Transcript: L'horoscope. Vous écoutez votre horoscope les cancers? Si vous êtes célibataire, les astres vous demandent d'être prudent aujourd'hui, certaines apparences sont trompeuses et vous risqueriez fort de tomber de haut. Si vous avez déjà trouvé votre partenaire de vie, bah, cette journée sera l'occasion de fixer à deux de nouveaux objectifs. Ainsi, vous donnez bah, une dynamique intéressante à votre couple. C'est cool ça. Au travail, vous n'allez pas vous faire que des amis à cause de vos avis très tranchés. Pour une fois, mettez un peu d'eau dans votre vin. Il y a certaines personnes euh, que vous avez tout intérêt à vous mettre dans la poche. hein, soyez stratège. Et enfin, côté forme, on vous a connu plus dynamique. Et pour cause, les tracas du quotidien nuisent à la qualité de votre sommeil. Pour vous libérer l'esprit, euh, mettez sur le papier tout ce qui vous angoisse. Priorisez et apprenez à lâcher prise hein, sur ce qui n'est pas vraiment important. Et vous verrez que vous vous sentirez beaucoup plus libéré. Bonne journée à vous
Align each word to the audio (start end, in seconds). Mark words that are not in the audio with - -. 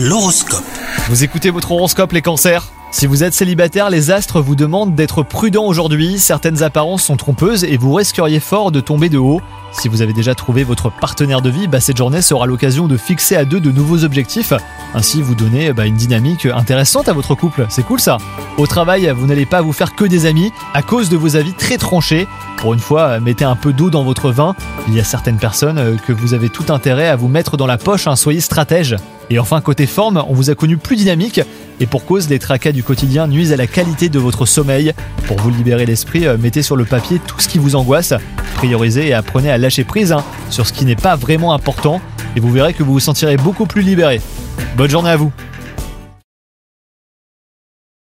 L'horoscope. 0.00 0.62
Vous 1.08 1.24
écoutez 1.24 1.50
votre 1.50 1.72
horoscope 1.72 2.12
les 2.12 2.22
cancers? 2.22 2.68
Si 2.92 3.08
vous 3.08 3.24
êtes 3.24 3.34
célibataire, 3.34 3.90
les 3.90 4.12
astres 4.12 4.40
vous 4.40 4.54
demandent 4.54 4.94
d'être 4.94 5.24
prudent 5.24 5.64
aujourd'hui, 5.64 6.20
certaines 6.20 6.62
apparences 6.62 7.02
sont 7.02 7.16
trompeuses 7.16 7.64
et 7.64 7.76
vous 7.76 7.92
risqueriez 7.94 8.38
fort 8.38 8.70
de 8.70 8.78
tomber 8.78 9.08
de 9.08 9.18
haut. 9.18 9.40
Si 9.72 9.88
vous 9.88 10.00
avez 10.00 10.12
déjà 10.12 10.36
trouvé 10.36 10.62
votre 10.62 10.88
partenaire 10.88 11.42
de 11.42 11.50
vie, 11.50 11.66
bah, 11.66 11.80
cette 11.80 11.96
journée 11.96 12.22
sera 12.22 12.46
l'occasion 12.46 12.86
de 12.86 12.96
fixer 12.96 13.34
à 13.34 13.44
deux 13.44 13.58
de 13.58 13.72
nouveaux 13.72 14.04
objectifs. 14.04 14.52
Ainsi, 14.94 15.22
vous 15.22 15.34
donnez 15.34 15.72
bah, 15.72 15.86
une 15.86 15.96
dynamique 15.96 16.46
intéressante 16.46 17.08
à 17.08 17.12
votre 17.12 17.34
couple. 17.34 17.66
C'est 17.68 17.84
cool 17.84 18.00
ça. 18.00 18.18
Au 18.56 18.66
travail, 18.66 19.12
vous 19.14 19.26
n'allez 19.26 19.46
pas 19.46 19.60
vous 19.60 19.72
faire 19.72 19.94
que 19.94 20.04
des 20.04 20.26
amis 20.26 20.50
à 20.74 20.82
cause 20.82 21.08
de 21.08 21.16
vos 21.16 21.36
avis 21.36 21.52
très 21.52 21.76
tranchés. 21.76 22.26
Pour 22.56 22.74
une 22.74 22.80
fois, 22.80 23.20
mettez 23.20 23.44
un 23.44 23.54
peu 23.54 23.72
d'eau 23.72 23.90
dans 23.90 24.02
votre 24.02 24.30
vin. 24.30 24.56
Il 24.88 24.94
y 24.94 25.00
a 25.00 25.04
certaines 25.04 25.36
personnes 25.36 25.78
euh, 25.78 25.96
que 26.06 26.12
vous 26.12 26.34
avez 26.34 26.48
tout 26.48 26.72
intérêt 26.72 27.08
à 27.08 27.16
vous 27.16 27.28
mettre 27.28 27.56
dans 27.56 27.66
la 27.66 27.78
poche. 27.78 28.06
hein, 28.06 28.16
soyez 28.16 28.40
stratège. 28.40 28.96
Et 29.30 29.38
enfin, 29.38 29.60
côté 29.60 29.86
forme, 29.86 30.24
on 30.26 30.32
vous 30.32 30.50
a 30.50 30.54
connu 30.54 30.78
plus 30.78 30.96
dynamique. 30.96 31.40
Et 31.80 31.86
pour 31.86 32.04
cause, 32.04 32.28
les 32.28 32.38
tracas 32.38 32.72
du 32.72 32.82
quotidien 32.82 33.26
nuisent 33.26 33.52
à 33.52 33.56
la 33.56 33.66
qualité 33.66 34.08
de 34.08 34.18
votre 34.18 34.46
sommeil. 34.46 34.92
Pour 35.26 35.36
vous 35.38 35.50
libérer 35.50 35.86
l'esprit, 35.86 36.26
euh, 36.26 36.36
mettez 36.38 36.62
sur 36.62 36.76
le 36.76 36.84
papier 36.84 37.20
tout 37.24 37.38
ce 37.38 37.46
qui 37.46 37.58
vous 37.58 37.76
angoisse. 37.76 38.14
Priorisez 38.56 39.08
et 39.08 39.14
apprenez 39.14 39.50
à 39.50 39.58
lâcher 39.58 39.84
prise 39.84 40.10
hein, 40.12 40.24
sur 40.50 40.66
ce 40.66 40.72
qui 40.72 40.84
n'est 40.84 40.96
pas 40.96 41.14
vraiment 41.14 41.52
important. 41.52 42.00
Et 42.36 42.40
vous 42.40 42.50
verrez 42.50 42.74
que 42.74 42.82
vous 42.82 42.92
vous 42.92 43.00
sentirez 43.00 43.36
beaucoup 43.36 43.66
plus 43.66 43.82
libéré. 43.82 44.20
Bonne 44.76 44.90
journée 44.90 45.10
à 45.10 45.16
vous 45.16 45.32